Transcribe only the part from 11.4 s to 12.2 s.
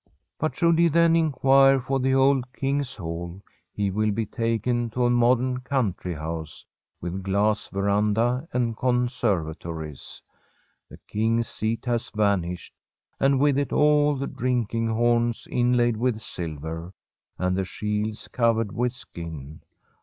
seat has